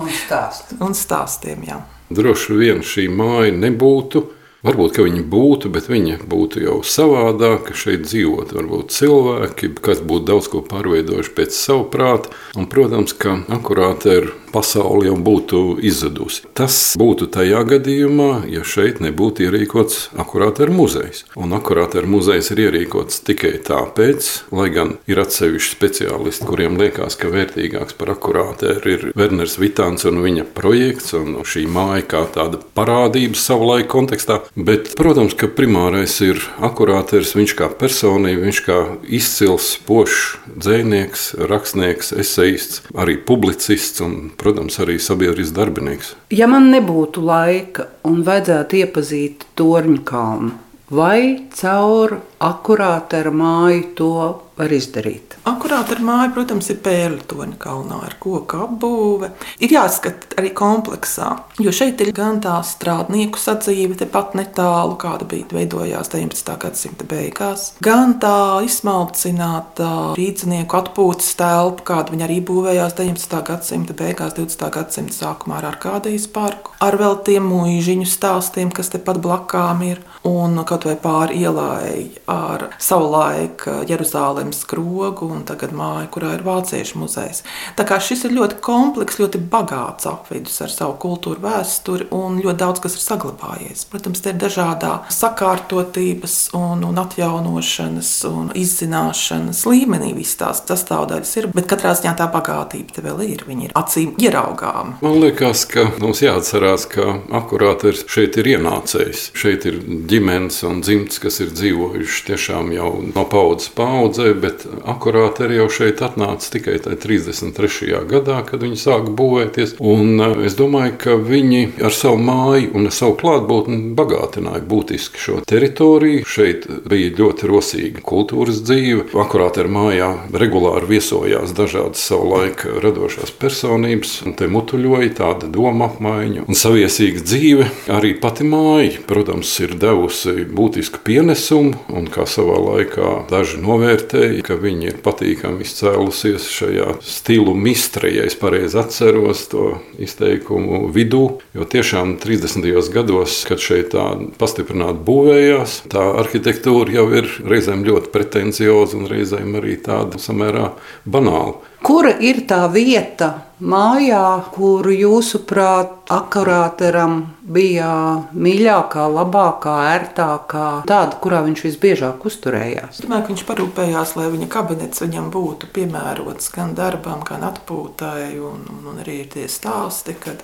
un, 0.01 0.11
stāst. 0.25 0.75
un 0.81 0.97
stāstiem. 0.97 1.65
Jā. 1.69 1.81
Droši 2.11 2.59
vien 2.59 2.85
šī 2.85 3.07
māja 3.13 3.55
nebūtu. 3.57 4.27
Varbūt 4.67 4.99
viņa 5.01 5.23
būtu, 5.33 5.71
bet 5.73 5.89
viņa 5.89 6.19
būtu 6.29 6.61
jau 6.67 6.81
savādāka. 6.85 7.73
Šeit 7.81 8.05
dzīvot, 8.05 8.53
varbūt 8.57 8.93
cilvēki, 8.93 9.73
kas 9.81 10.03
būtu 10.05 10.29
daudz 10.29 10.51
ko 10.53 10.61
pārveidojuši 10.67 11.33
pēc 11.37 11.57
savu 11.57 11.87
prātu. 11.93 12.35
Un, 12.59 12.69
protams, 12.69 13.17
ka 13.17 13.39
akurāti 13.49 14.13
ir 14.19 14.31
pasaule 14.53 15.07
jau 15.09 15.17
būtu 15.17 15.61
izzudusi. 15.87 16.45
Tas 16.57 16.77
būtu 17.01 17.31
tajā 17.33 17.63
gadījumā, 17.71 18.45
ja 18.51 18.65
šeit 18.67 19.01
nebūtu 19.03 19.47
ierīkots 19.47 20.11
akurāta 20.21 20.67
muzejs. 20.71 21.25
Un 21.39 21.55
akurāta 21.57 22.03
muzejs 22.07 22.51
ir 22.55 22.65
ierīkots 22.67 23.23
tikai 23.27 23.55
tāpēc, 23.67 24.29
lai 24.55 24.69
gan 24.75 24.97
ir 25.11 25.23
atsevišķi 25.23 25.77
speciālisti, 25.77 26.47
kuriem 26.49 26.79
liekas, 26.81 27.17
ka 27.21 27.31
vērtīgāks 27.33 27.97
par 27.99 28.15
akurāta 28.17 28.77
ir 28.91 29.11
Werners 29.19 29.57
Vitāns 29.61 30.07
un 30.11 30.21
viņa 30.25 30.47
projekts 30.57 31.15
un 31.19 31.41
šī 31.47 31.67
māja 31.71 32.05
kā 32.11 32.25
tāda 32.35 32.61
parādība 32.77 33.39
savulaik 33.39 33.91
kontekstā. 33.91 34.41
Bet, 34.59 34.95
protams, 34.99 35.37
ka 35.39 35.47
primārais 35.47 36.17
ir 36.27 36.41
akurāters, 36.59 37.37
viņš 37.39 37.53
kā 37.59 37.69
personība, 37.79 38.43
viņš 38.49 38.61
kā 38.67 38.79
izcils, 39.07 39.77
pošs 39.87 40.41
dzēnieks, 40.51 41.27
rakstnieks, 41.51 42.11
esejists, 42.19 42.83
arī 42.99 43.15
publicists 43.27 44.03
un 44.03 44.33
protams, 44.41 44.81
arī 44.83 44.99
sabiedrisks 44.99 45.55
darbinieks. 45.55 46.15
Ja 46.35 46.51
man 46.51 46.67
nebūtu 46.75 47.23
laika 47.23 47.87
un 48.11 48.25
vajadzētu 48.27 48.83
iepazīt 48.83 49.47
Torņa 49.61 50.03
kalnu, 50.11 50.53
vai 50.91 51.47
caur 51.55 52.19
akurāta 52.41 53.21
ar 53.21 53.31
māju 53.37 53.83
to 53.99 54.15
var 54.61 54.73
izdarīt? 54.73 55.37
Akurāti 55.49 55.95
ar 55.97 56.03
māju, 56.05 56.33
protams, 56.37 56.69
ir 56.73 56.81
pērle 56.85 57.23
toņa 57.29 57.57
kalnā 57.61 58.01
ar 58.05 58.17
koku 58.21 58.61
apbūve. 58.67 59.31
Ir 59.65 59.73
jāskata 59.73 60.37
arī 60.41 60.53
kompleksā, 60.57 61.31
jo 61.61 61.73
šeit 61.75 62.01
ir 62.05 62.13
gan 62.17 62.43
tā 62.45 62.59
strādnieku 62.67 63.41
sadzīve, 63.41 63.97
tepat 64.03 64.37
netālu, 64.39 64.99
kāda 65.01 65.29
bija 65.29 65.49
veidojās 65.53 66.13
19. 66.13 66.57
gadsimta 66.65 67.09
beigās, 67.09 67.71
gan 67.85 68.19
tā 68.21 68.61
izsmalcināta 68.67 69.91
rīznieku 70.19 70.81
atpūtas 70.81 71.33
telpa, 71.41 71.87
kāda 71.93 72.15
viņa 72.15 72.29
arī 72.29 72.41
būvējās 72.51 72.97
19. 73.01 73.41
gadsimta 73.49 73.97
beigās, 73.97 74.37
20. 74.37 74.69
gadsimta 74.77 75.17
sākumā 75.17 75.61
ar 75.61 75.71
Arkādijas 75.73 76.29
parku, 76.33 76.77
ar 76.85 77.01
vēl 77.01 77.21
tiem 77.25 77.49
mūžiņu 77.49 78.09
stāstiem, 78.09 78.73
kas 78.77 78.93
tepat 78.93 79.21
blakām 79.25 79.85
ir, 79.89 80.05
un 80.29 80.61
kaut 80.69 80.85
vai 80.85 80.99
pāri 81.01 81.41
ielai 81.47 82.11
ar 82.31 82.67
savulaik 82.79 83.65
Jeruzālēmas 83.91 84.63
skrogu 84.65 85.31
un 85.35 85.45
tagad 85.49 85.75
māja, 85.77 86.07
kurā 86.13 86.35
ir 86.37 86.45
vāciešu 86.47 87.01
muzejs. 87.03 87.43
Tā 87.79 87.87
kā 87.89 87.99
šis 88.03 88.27
ir 88.29 88.37
ļoti 88.37 88.61
komplekss, 88.65 89.21
ļoti 89.21 89.41
bagāts 89.51 90.09
apvidus 90.11 90.61
ar 90.65 90.73
savu 90.73 90.97
kultūru, 91.03 91.43
vēsturi 91.45 92.09
un 92.15 92.41
ļoti 92.43 92.61
daudz 92.61 92.83
kas 92.85 92.97
ir 92.99 93.05
saglabājies. 93.05 93.87
Protams, 93.91 94.23
te 94.23 94.33
ir 94.33 94.41
dažādā 94.41 94.93
sakārtotības 95.13 96.37
un, 96.59 96.85
un 96.87 97.03
atjaunošanas 97.03 98.13
un 98.31 98.53
izzināšanas 98.59 99.65
līmenī 99.69 100.13
visas 100.17 100.39
tās 100.41 100.63
sastāvdaļas 100.71 101.37
ir, 101.41 101.51
bet 101.55 101.69
katrā 101.71 101.95
ziņā 101.99 102.15
tā 102.19 102.29
bagātība 102.33 102.97
te 102.97 103.05
vēl 103.05 103.25
ir. 103.27 103.45
Viņi 103.51 103.69
ir 103.69 103.77
acīm 103.79 104.15
ieraugām. 104.21 104.97
Man 105.03 105.19
liekas, 105.23 105.65
ka 105.71 105.89
mums 105.99 106.23
jāatcerās, 106.23 106.87
ka 106.91 107.07
akurāti 107.41 107.95
šeit 108.07 108.39
ir 108.41 108.53
ienācējs. 108.55 109.31
Šeit 109.39 109.67
ir 109.69 109.81
ģimenes 110.11 110.61
un 110.69 110.83
dzimts, 110.85 111.19
kas 111.23 111.41
ir 111.43 111.53
dzīvojuši 111.57 112.20
tiešām 112.29 112.73
jau 112.75 112.91
no 113.15 113.25
paudzes 113.31 113.71
paudzē, 113.77 114.33
bet 114.41 114.65
akurāti 114.89 115.47
arī 115.47 115.61
jau 115.61 115.69
šeit 115.81 116.03
atnāca 116.05 116.51
tikai 116.55 116.79
33. 116.81 118.03
gadā, 118.11 118.41
kad 118.47 118.63
viņi 118.65 118.79
sāka 118.81 119.13
būvēties. 119.17 119.77
Un 119.81 120.21
eh, 120.21 120.37
es 120.49 120.57
domāju, 120.59 120.97
ka 121.01 121.17
viņi 121.17 121.63
ar 121.87 121.95
savu 121.95 122.21
māju 122.25 122.73
un 122.79 122.91
ar 122.91 122.95
savu 122.95 123.17
klātbūtni 123.21 123.95
bagātināja 123.99 124.63
būtiski 124.71 125.21
šo 125.21 125.39
teritoriju. 125.49 126.25
Šeit 126.29 126.67
bija 126.91 127.15
ļoti 127.21 127.51
rosīga 127.51 128.05
kultūras 128.07 128.63
dzīve. 128.65 129.09
Akurāti 129.21 129.65
ar 129.65 129.71
mājā 129.73 130.11
regulāri 130.33 130.95
viesojās 130.95 131.55
dažādas 131.57 132.03
savu 132.11 132.31
laiku 132.35 132.81
radošās 132.83 133.33
personības, 133.41 134.21
un 134.27 134.37
te 134.39 134.49
mutuļoja 134.51 135.13
tāda 135.21 135.51
doma 135.51 135.91
apmaiņa 135.91 136.47
un 136.47 136.59
saviesīga 136.59 137.25
dzīve. 137.25 137.69
Arī 137.93 138.15
pati 138.21 138.47
māja, 138.47 139.01
protams, 139.09 139.53
ir 139.63 139.77
devusi 139.81 140.47
būtisku 140.51 141.03
pienesumu, 141.07 141.75
un 141.97 142.10
kā 142.13 142.27
savā 142.29 142.59
laikā 142.61 143.13
daži 143.31 143.61
novērtēja, 143.63 144.43
ka 144.47 144.59
viņi 144.61 144.91
ir 144.91 144.99
patīkami 145.05 145.65
izcēlusies 145.65 146.49
šajā 146.53 146.97
stilu 147.05 147.55
mistre, 147.55 148.11
ja 148.13 148.27
es 148.29 148.37
pareizi 148.39 148.81
atceros 148.83 149.47
to 149.53 149.67
izteikumu 150.03 150.87
vidū, 150.95 151.25
jo 151.57 151.67
tiešām 151.75 152.17
30. 152.23 152.69
gados, 152.95 153.41
kad 153.49 153.63
šeit 153.63 153.93
tā 153.95 154.07
pastiprināti 154.41 155.05
būvējās, 155.07 155.81
tā 155.93 156.05
arhitektūra 156.25 156.99
jau 157.01 157.09
ir 157.23 157.31
reizēm 157.47 157.87
ļoti 157.87 158.13
pretencioza 158.15 158.99
un 158.99 159.11
reizēm 159.11 159.59
arī 159.61 159.79
tāda 159.85 160.21
samērā 160.23 160.73
banāla. 161.07 161.70
Kura 161.81 162.13
ir 162.21 162.43
tā 162.49 162.67
vieta 162.73 163.31
mājā, 163.61 164.25
kuru 164.55 164.93
jūsuprāt 164.95 166.01
akurāteram 166.11 167.21
bija 167.51 167.91
mīļākā, 168.35 169.05
labākā, 169.11 169.75
ērtākā, 169.93 170.65
tāda, 170.89 171.19
kurā 171.23 171.43
viņš 171.47 171.63
visbiežāk 171.67 172.25
uzturējās? 172.27 172.99
Es 172.99 173.05
domāju, 173.05 173.27
ka 173.27 173.33
viņš 173.33 173.45
parūpējās, 173.49 174.15
lai 174.19 174.27
viņa 174.33 174.49
kabinets 174.51 175.03
viņam 175.05 175.29
būtu 175.35 175.71
piemērots 175.75 176.51
gan 176.55 176.75
darbam, 176.79 177.23
gan 177.27 177.45
atpūtai. 177.51 178.33
Un, 178.41 178.65
un, 178.71 178.83
un 178.93 179.01
arī 179.03 179.21
ir 179.25 179.31
tie 179.35 179.47
stāsti, 179.51 180.17
kad 180.19 180.43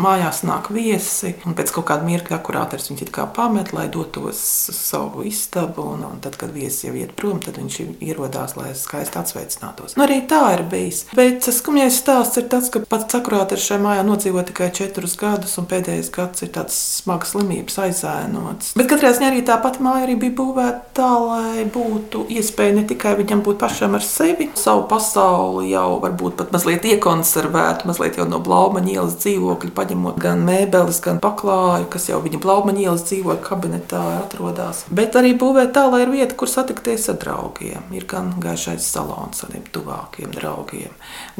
mājās 0.00 0.42
nāk 0.48 0.70
viesi, 0.74 1.34
un 1.48 1.56
pēc 1.56 1.72
kaut 1.76 1.88
kāda 1.92 2.08
mirkļa 2.08 2.40
akurāters 2.40 2.90
kā 3.12 3.26
pamet, 3.32 3.72
lai 3.76 3.86
dotos 3.92 4.40
uz 4.70 4.76
savu 4.76 5.24
istabu. 5.28 5.86
Un, 5.96 6.04
un 6.08 6.20
tad, 6.24 6.36
kad 6.40 6.52
viesi 6.52 6.88
jau 6.88 6.96
iet 6.98 7.14
prom, 7.16 7.40
tad 7.44 7.60
viņš 7.60 7.80
ierodās, 8.04 8.56
lai 8.58 8.72
skaisti 8.76 9.20
atsveicinātos. 9.20 9.96
Nu, 9.96 10.04
arī 10.04 10.22
tā 10.28 10.42
ir 10.56 10.66
bijis. 10.76 11.04
Bet 11.16 11.46
skumjais 11.52 11.96
stāsts 12.00 12.38
ir 12.40 12.48
tas, 12.52 12.68
ka 12.72 12.82
pats 12.88 13.18
akurāters 13.18 13.64
šajā 13.66 13.80
mājā 13.82 14.04
nodzīvo 14.06 14.44
tikai 14.46 14.70
četrus 14.74 15.16
gadus, 15.20 15.56
un 15.60 15.68
pēdējais 15.70 16.10
gads 16.14 16.44
ir 16.44 16.52
tāds 16.54 16.76
smags 17.00 17.34
slimības 17.34 17.78
aizēnots. 17.86 18.74
Bet 18.78 18.90
katrā 18.90 19.12
ziņā 19.16 19.30
arī 19.32 19.42
tā 19.46 19.58
pati 19.62 19.82
māja 19.84 20.06
arī 20.06 20.16
bija 20.20 20.36
būvēta 20.38 20.94
tā, 20.96 21.10
lai 21.22 21.64
būtu 21.72 22.26
iespēja 22.36 22.76
ne 22.78 22.84
tikai 22.88 23.16
viņam 23.20 23.42
būt 23.46 23.60
pašam 23.62 23.96
ar 23.98 24.04
sevi, 24.04 24.50
savu 24.58 24.86
pasauli 24.90 25.72
jau 25.72 25.98
varbūt 26.04 26.38
pat 26.40 26.54
mazliet 26.54 26.86
iekonservētu, 26.92 27.88
mazliet 27.90 28.20
jau 28.20 28.28
no 28.28 28.40
Blaumaņa 28.44 28.92
ielas 28.94 29.18
dzīvokļa, 29.22 29.72
paņemot 29.76 30.20
gan 30.22 30.44
mēbeles, 30.46 31.00
gan 31.04 31.20
paklāju, 31.22 31.88
kas 31.92 32.08
jau 32.10 32.20
viņa 32.24 32.40
Blaumaņa 32.42 32.84
ielas 32.86 33.06
dzīvokļa 33.08 33.44
kabinetā 33.46 34.02
atrodas. 34.20 34.84
Bet 34.90 35.18
arī 35.18 35.34
būvēt 35.38 35.74
tā, 35.76 35.86
lai 35.92 36.04
ir 36.04 36.14
vieta, 36.14 36.36
kur 36.38 36.50
satikties 36.50 37.08
ar 37.12 37.20
draugiem. 37.22 37.90
Ir 37.96 38.06
gan 38.08 38.34
gaišais 38.42 38.86
salons 38.86 39.44
ar 39.44 39.56
tiem 39.56 39.66
tuvākiem 39.72 40.32
draugiem, 40.34 40.65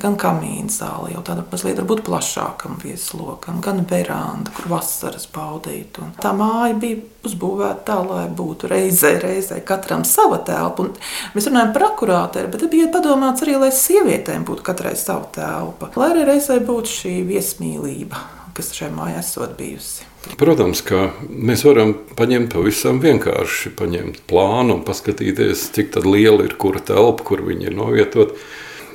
gan 0.01 0.17
kamīna 0.21 0.73
zāle 0.73 1.13
jau 1.15 1.23
tāda 1.27 1.45
mazliet 1.51 1.81
plašākam 2.07 2.79
vieslokam, 2.83 3.61
gan 3.65 3.85
veranda, 3.91 4.53
kur 4.57 4.71
vasaras 4.77 5.29
baudīt. 5.33 6.01
Un 6.03 6.15
tā 6.23 6.33
māja 6.37 6.77
bija 6.81 7.03
uzbūvēta 7.27 7.85
tā, 7.89 7.99
lai 8.07 8.25
būtu 8.39 8.71
reizē, 8.71 9.17
reizē 9.23 9.61
katram 9.67 10.05
sava 10.07 10.39
telpa. 10.47 10.87
Un 10.87 11.37
mēs 11.37 11.49
runājam 11.51 11.73
par 11.77 11.89
akurāteri, 11.91 12.51
bet 12.53 12.67
bija 12.73 12.91
padomāts 12.95 13.45
arī, 13.47 13.59
lai 13.61 13.73
sievietēm 13.75 14.47
būtu 14.49 14.67
katrai 14.67 14.97
sava 15.01 15.29
telpa, 15.35 15.93
lai 15.97 16.13
arī 16.15 16.27
reizē 16.33 16.61
būtu 16.65 16.99
šī 17.01 17.17
viesmīlība, 17.31 18.21
kas 18.57 18.75
šai 18.77 18.93
mājai 18.95 19.23
esot 19.23 19.57
bijusi. 19.59 20.13
Protams, 20.35 20.83
ka 20.83 21.13
mēs 21.31 21.63
varam 21.65 21.93
paņemt 22.19 22.51
pavisam 22.57 22.99
vienkārši, 23.03 23.71
paņemt 23.79 24.25
plānu 24.29 24.81
un 24.81 24.83
paskatīties, 24.87 25.69
cik 25.77 25.95
liela 26.03 26.45
ir 26.49 26.57
kura 26.59 26.83
telpa, 26.83 27.23
kur 27.29 27.45
viņi 27.47 27.71
ir 27.71 27.77
novietoti. 27.79 28.35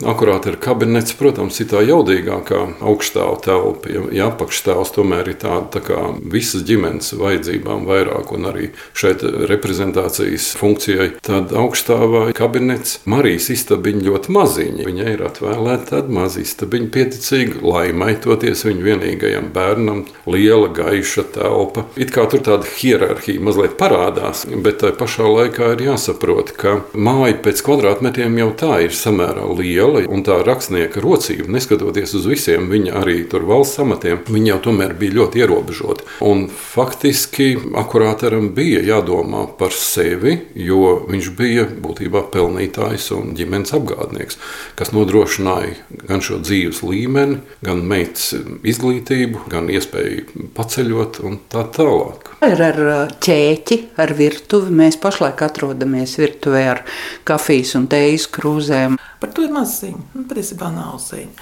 Akurāti 0.08 0.50
ir 0.50 0.58
kabinets, 0.62 1.14
protams, 1.18 1.60
ir 1.62 1.68
tā 1.70 1.82
jaudīgākā 1.86 2.60
augststāvā 2.82 3.38
telpa. 3.46 3.92
Ja, 4.16 4.30
apakšstāvs 4.32 4.94
tomēr 4.96 5.30
ir 5.30 5.38
tāda 5.42 5.68
tā 5.76 5.82
kā 5.86 6.00
visas 6.32 6.64
ģimenes 6.66 7.14
vajadzībām 7.20 7.86
vairāk 7.90 8.32
un 8.34 8.48
arī 8.50 8.70
šeit 8.98 9.22
reprezentācijas 9.52 10.52
funkcijai, 10.58 11.12
tad 11.26 11.54
augststāvā 11.58 12.24
kabinets 12.38 13.00
Marijas 13.10 13.52
istabiņa 13.54 14.06
ļoti 14.08 14.36
maziņa. 14.38 14.88
Viņai 14.88 15.14
ir 15.16 15.26
atvēlēta 15.28 15.90
tāda 15.92 16.16
maza 16.18 16.42
istabiņa, 16.42 16.90
pieticīga, 16.96 17.62
lai 17.66 17.86
maitoties 17.94 18.66
viņa 18.68 18.88
vienīgajam 18.88 19.52
bērnam, 19.54 20.06
liela 20.26 20.72
gaiša 20.74 21.28
telpa. 21.36 21.86
It 22.00 22.14
kā 22.16 22.26
tur 22.32 22.44
tāda 22.46 22.70
hierarhija 22.78 23.44
mazliet 23.44 23.78
parādās, 23.80 24.48
bet 24.66 24.82
tai 24.82 24.94
pašā 24.98 25.30
laikā 25.30 25.74
ir 25.76 25.86
jāsaprot, 25.92 26.56
ka 26.58 26.80
māja 26.96 27.38
pēc 27.46 27.62
kvadrātmetriem 27.68 28.42
jau 28.42 28.52
tā 28.58 28.82
ir 28.88 28.96
samērā 28.96 29.46
liela 29.60 29.91
liela, 29.92 30.12
un 30.12 30.24
tā 30.26 30.40
rakstnieka 30.46 31.02
rocība, 31.04 31.50
neskatoties 31.52 32.14
uz 32.18 32.28
visiem 32.30 32.70
viņa 32.72 32.96
arī 33.02 33.18
tur 33.30 33.46
valsts 33.50 33.82
amatiem, 33.84 34.22
viņa 34.28 34.54
jau 34.54 34.60
tomēr 34.68 34.96
bija 35.00 35.18
ļoti 35.20 35.44
ierobežota. 35.44 36.08
Un 36.28 36.48
faktiski 36.50 37.54
akurāteram 37.82 38.52
bija 38.56 38.82
jādomā 38.86 39.46
par 39.60 39.76
sevi, 39.76 40.38
jo 40.56 41.02
viņš 41.10 41.32
bija 41.38 41.68
būtībā 41.84 42.26
pelnītājs 42.34 43.12
un 43.18 43.34
ģimenes 43.38 43.74
apgādnieks, 43.78 44.40
kas 44.80 44.94
nodrošināja 44.96 45.78
gan 46.08 46.24
šo 46.24 46.42
dzīves 46.44 46.84
līmeni, 46.88 47.42
gan 47.66 47.84
meitas 47.88 48.34
izglītību, 48.64 49.48
gan 49.52 49.72
iespēju 49.72 50.52
paceļot 50.58 51.24
un 51.28 51.42
tā 51.52 51.66
tālāk. 51.76 52.31
Ir 52.42 52.58
ar 52.66 52.80
ķēķi, 53.22 53.76
ar 54.02 54.12
virtuvi. 54.18 54.74
Mēs 54.74 54.96
pašlaik 54.98 55.44
atrodamies 55.46 56.16
virtuvē 56.18 56.64
ar 56.72 56.80
kafijas 57.28 57.76
un 57.78 57.86
tējas 57.92 58.26
krūzēm. 58.34 58.98
Par 59.22 59.30
to 59.30 59.44
ir 59.46 59.52
maz 59.54 59.76
ziņu. 59.84 60.00
Nu, 60.18 60.24
patiesībā 60.26 60.72
nav 60.74 60.96
ziņu. 61.04 61.36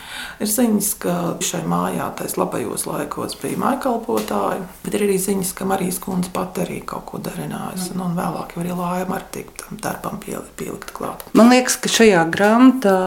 Ir 0.43 0.49
ziņas, 0.51 0.89
ka 0.99 1.13
šai 1.39 1.61
mājā 1.71 2.09
tais 2.19 2.35
labajos 2.35 2.83
laikos 2.89 3.37
bija 3.39 3.61
mājkalpotāji, 3.61 4.65
bet 4.83 4.97
ir 4.99 5.05
arī 5.07 5.15
ziņas, 5.23 5.53
ka 5.55 5.67
Marijas 5.69 6.01
kundze 6.03 6.33
pat 6.35 6.59
arī 6.65 6.81
kaut 6.83 7.05
ko 7.07 7.23
darinājusi. 7.23 7.93
Nu, 7.95 8.09
un 8.09 8.19
vēlāk 8.19 8.57
jau 8.57 8.65
arī 8.65 8.75
lājuma 8.75 9.21
ar 9.21 9.27
tik 9.31 9.55
tam 9.61 9.79
darbam 9.79 10.19
pielikt 10.19 10.91
klāt. 10.91 11.23
Man 11.31 11.53
liekas, 11.55 11.79
ka 11.79 11.93
šajā 11.95 12.25
grāmatā 12.35 12.97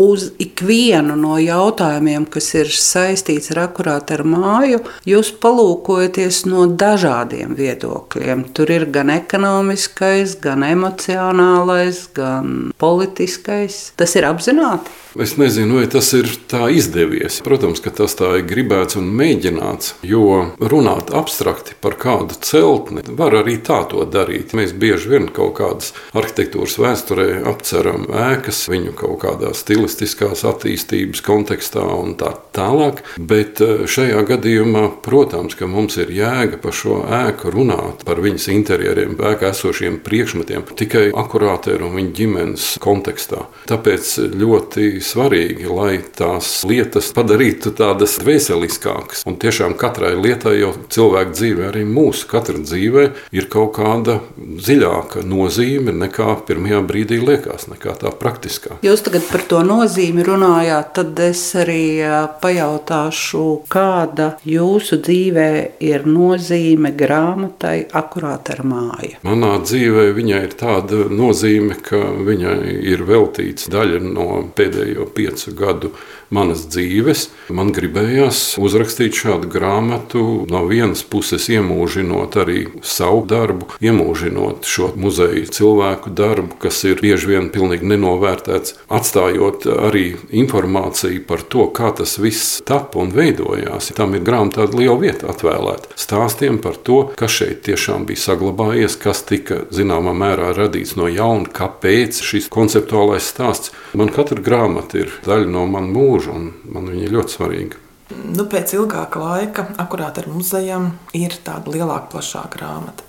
uz 0.00 0.28
ikvienu 0.40 1.16
no 1.16 1.40
jautājumiem, 1.40 2.28
kas 2.28 2.52
ir 2.60 2.68
saistīts 2.76 3.54
ar 3.54 3.64
akurātu 3.70 4.18
ar 4.18 4.26
māju, 4.28 4.84
jūs 5.08 5.32
palūkojaties 5.40 6.44
no 6.52 6.68
dažādiem 6.68 7.29
viedokļiem. 7.30 8.44
Tur 8.56 8.72
ir 8.74 8.88
gan 8.92 9.12
ekonomiskais, 9.14 10.36
gan 10.42 10.64
emocionālais, 10.66 12.06
gan 12.16 12.72
politiskais. 12.80 13.90
Tas 13.96 14.16
ir 14.18 14.28
apzināti. 14.28 14.90
Es 15.18 15.34
nezinu, 15.34 15.80
vai 15.80 15.88
tas 15.90 16.06
ir 16.14 16.28
tā 16.46 16.68
izdevies. 16.70 17.40
Protams, 17.42 17.80
ka 17.82 17.90
tas 17.90 18.12
tā 18.14 18.28
ir 18.38 18.44
gribēts 18.46 18.94
un 19.00 19.08
mēģināts, 19.18 19.96
jo 20.06 20.52
runāt 20.62 21.10
abstrakti 21.10 21.74
par 21.82 21.96
kādu 21.98 22.36
celtni 22.46 23.02
var 23.18 23.34
arī 23.40 23.56
tā 23.58 23.80
to 23.90 24.04
darīt. 24.06 24.54
Mēs 24.54 24.70
bieži 24.78 25.10
vien 25.10 25.26
kaut 25.34 25.56
kādas 25.58 25.90
arhitektūras 26.14 26.78
vēsturē 26.78 27.26
apceram 27.50 28.06
ēkas, 28.06 28.62
viņu 28.70 28.94
kaut 29.00 29.18
kādā 29.24 29.50
stilistiskās 29.56 30.44
attīstības 30.46 31.24
kontekstā 31.26 31.82
un 31.82 32.14
tā 32.20 32.30
tālāk. 32.54 33.02
Bet 33.18 33.58
eh, 33.66 33.82
šajā 33.90 34.22
gadījumā, 34.30 34.86
protams, 35.02 35.58
ka 35.58 35.66
mums 35.66 35.98
ir 35.98 36.14
jēga 36.14 36.62
par 36.62 36.76
šo 36.76 37.00
ēku 37.20 37.52
runāt, 37.54 38.04
par 38.08 38.20
viņas 38.22 38.48
interjeriem, 38.54 39.16
ēkā 39.30 39.52
esošiem 39.54 40.00
priekšmetiem 40.04 40.66
tikai 40.78 41.06
akurātēru 41.16 41.88
un 41.88 41.96
viņa 41.98 42.14
ģimenes 42.18 42.66
kontekstā. 42.82 43.44
Tāpēc 43.70 44.12
ļoti 44.40 44.88
svarīgi, 45.04 45.68
lai 45.70 46.00
tās 46.16 46.52
lietas 46.68 47.10
padarītu 47.16 47.74
tādas 47.78 48.18
veseliskākas. 48.24 49.24
Un 49.28 49.38
tiešām 49.40 49.76
katrai 49.80 50.14
lietai 50.18 50.56
jau 50.60 50.72
cilvēka 50.92 51.34
dzīvē, 51.36 51.68
arī 51.70 51.84
mūsu 51.88 52.28
katra 52.30 52.60
dzīvē, 52.60 53.06
ir 53.36 53.48
kaut 53.52 53.74
kāda 53.78 54.18
dziļāka 54.36 55.24
nozīme 55.26 55.94
nekā 55.96 56.34
pirmajā 56.48 56.80
brīdī 56.86 57.20
liekas, 57.22 57.68
nekā 57.70 57.96
tā 58.00 58.12
praktiskā. 58.20 58.78
Jūs 58.86 59.04
tagad 59.06 59.26
par 59.30 59.44
to 59.50 59.62
nozīmi 59.66 60.24
runājāt, 60.26 60.92
tad 60.98 61.20
es 61.24 61.42
arī 61.58 62.00
pajautāšu, 62.42 63.44
kāda 63.70 64.32
jūsu 64.48 65.00
dzīvē 65.04 65.50
ir 65.84 66.06
nozīme 66.08 66.92
grāmatai 67.10 67.88
akurāt 67.96 68.50
ar 68.54 68.62
māju. 68.66 69.18
Manā 69.26 69.56
dzīvē 69.64 70.10
viņai 70.14 70.40
ir 70.46 70.56
tāda 70.60 71.08
nozīme, 71.10 71.76
ka 71.82 71.98
viņai 72.26 72.76
ir 72.92 73.02
veltīts 73.08 73.70
daļa 73.72 74.00
no 74.04 74.28
pēdējo 74.56 75.08
piecu 75.16 75.54
gadu 75.58 75.92
manas 76.34 76.64
dzīves. 76.70 77.28
Man 77.50 77.72
gribējās 77.74 78.56
uzrakstīt 78.62 79.18
šādu 79.18 79.50
grāmatu, 79.50 80.22
no 80.50 80.62
vienas 80.70 81.02
puses 81.02 81.48
iemūžinot 81.50 82.38
arī 82.40 82.64
savu 82.86 83.24
darbu, 83.30 83.68
iemūžinot 83.82 84.68
šo 84.68 84.92
muzeju 85.00 85.46
cilvēku 85.50 86.12
darbu, 86.14 86.58
kas 86.62 86.82
ir 86.88 87.02
bieži 87.02 87.32
vien 87.32 87.50
pilnīgi 87.52 87.88
nenovērtēts, 87.90 88.76
atstājot 88.90 89.66
arī 89.90 90.04
informāciju 90.30 91.24
par 91.26 91.42
to, 91.42 91.66
kā 91.74 91.92
tas 91.96 92.16
viss 92.22 92.60
tapa 92.66 93.02
un 93.02 93.12
veidojās. 93.14 93.90
Tam 93.98 94.14
ir 94.14 94.24
grāmatā 94.26 94.68
liela 94.70 94.98
vieta 95.00 95.30
atvēlēta 95.32 95.98
stāstiem 96.00 96.60
par 96.62 96.78
to, 96.78 97.02
kas 97.18 97.34
šeit 97.40 97.64
tiešām 97.66 98.06
bija 98.08 98.22
saglabājies, 98.22 98.96
kas 99.00 99.22
tika 99.26 99.64
zināmā 99.74 100.14
mērā 100.16 100.52
radīts 100.56 100.96
no 100.98 101.08
jauna, 101.10 101.50
kāpēc 101.54 102.22
šis 102.24 102.48
konceptuālais 102.52 103.26
stāsts. 103.30 103.74
Man 103.98 104.12
katra 104.14 104.40
grāmata 104.42 105.02
ir 105.02 105.12
daļa 105.26 105.50
no 105.50 105.66
manas 105.70 105.90
mūža, 105.90 106.19
un 106.28 106.50
man 106.74 106.90
viņa 106.90 107.06
ir 107.06 107.14
ļoti 107.16 107.36
svarīga. 107.36 107.80
Nu, 108.10 108.44
pēc 108.50 108.74
ilgāka 108.74 109.22
laika, 109.22 109.64
akurāt 109.78 110.18
ar 110.18 110.26
muzejiem, 110.30 110.90
ir 111.14 111.36
tāda 111.46 111.70
lielāka, 111.70 112.10
plašāka 112.16 112.58
grāmata. 112.58 113.06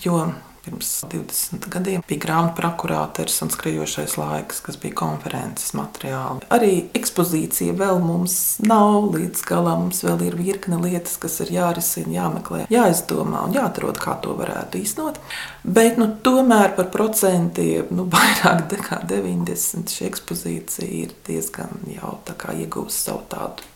Jo 0.00 0.22
Pirms 0.64 0.90
20 1.10 1.68
gadiem 1.72 2.02
bija 2.08 2.22
grāmatu 2.24 2.56
prokurātors 2.58 3.36
un 3.44 3.52
skriejošais 3.54 4.16
laiks, 4.18 4.60
kas 4.64 4.78
bija 4.80 4.96
konferences 4.98 5.74
materiāli. 5.78 6.44
Arī 6.54 6.72
ekspozīcija 6.98 7.76
vēl 7.78 8.02
mums 8.02 8.34
nav 8.64 9.10
līdz 9.14 9.44
galam. 9.48 9.86
Mums 9.88 10.02
vēl 10.04 10.26
ir 10.26 10.36
virkne 10.38 10.80
lietas, 10.82 11.16
kas 11.22 11.38
ir 11.44 11.52
jārisina, 11.54 12.16
jāmeklē, 12.16 12.64
jāizdomā 12.72 13.44
un 13.46 13.56
jāatrod, 13.56 14.00
kā 14.02 14.16
to 14.24 14.34
varētu 14.38 14.82
īstenot. 14.82 15.20
Bet 15.62 16.00
nu, 16.00 16.10
tomēr 16.24 16.74
par 16.78 16.90
procentiem 16.94 17.92
nu, 17.94 18.08
vairāk 18.14 18.66
nekā 18.74 19.02
90 19.08 19.94
šī 19.94 20.08
ekspozīcija 20.10 20.90
ir 21.04 21.16
diezgan 21.28 21.82
jau 21.94 22.16
iegūst 22.58 23.08
savu 23.08 23.24
tādu 23.30 23.67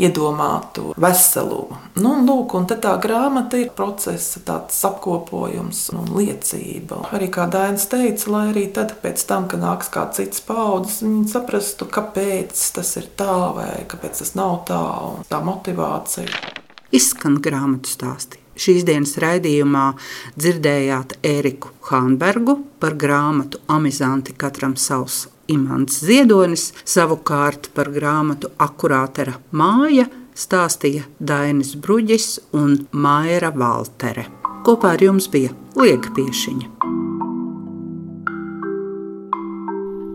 iedomātu 0.00 0.94
veselumu. 1.00 1.78
Nu, 2.00 2.14
lūk, 2.26 2.54
un 2.58 2.68
tā 2.70 2.94
grāmata 3.02 3.60
ir 3.60 3.72
procesa 3.76 4.40
apkopojums 4.88 5.82
un 5.94 6.10
liecība. 6.16 7.02
Arī 7.16 7.30
kā 7.32 7.46
Dainis 7.50 7.86
teica, 7.90 8.30
lai 8.34 8.44
arī 8.52 8.66
tad, 8.74 8.96
tam, 9.28 9.48
kad 9.50 9.62
nāks 9.62 9.90
kāds 9.92 10.20
cits 10.20 10.44
paudzes, 10.46 11.00
viņi 11.04 11.28
saprastu, 11.32 11.88
kāpēc 11.90 12.66
tas 12.76 12.94
ir 13.00 13.10
tā 13.18 13.38
vai 13.56 13.72
kāpēc 13.90 14.22
tas 14.22 14.34
nav 14.38 14.62
tā, 14.70 14.80
un 15.12 15.26
tā 15.30 15.42
motivācija. 15.44 16.54
Izskan 16.90 17.38
grāmatu 17.42 17.90
stāstī. 17.92 18.40
Šīs 18.60 18.84
dienas 18.84 19.14
raidījumā 19.22 19.86
dzirdējāt 20.36 21.20
Eriku 21.24 21.70
Hānbergu 21.88 22.58
par 22.82 22.96
grāmatu 22.98 23.62
Amizanti 23.72 24.34
katram 24.36 24.74
savs 24.76 25.28
Imants 25.50 26.00
Ziedonis, 26.06 26.70
savukārt 26.84 27.70
par 27.74 27.90
grāmatu 27.94 28.52
Akurātera 28.60 29.36
māja 29.52 30.06
stāstīja 30.36 31.06
Dainis 31.18 31.74
Bruģis 31.76 32.38
un 32.56 32.76
Maira 32.92 33.52
Valtere. 33.54 34.26
Kopā 34.66 34.94
ar 34.96 35.04
jums 35.04 35.28
bija 35.32 35.54
Liega 35.78 36.12
Piešiņa. 36.16 36.68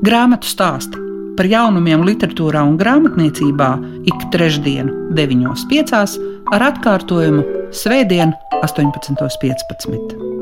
Grāmatu 0.06 0.46
stāsti 0.46 1.02
par 1.36 1.50
jaunumiem 1.50 2.06
literatūrā 2.08 2.62
un 2.68 2.78
grāmatniecībā 2.80 3.72
ik 4.08 4.30
trešdienu, 4.36 5.12
9.5. 5.18 6.16
ar 6.54 6.70
atkārtojumu 6.70 7.44
Svētdien, 7.76 8.32
18.15. 8.62 10.35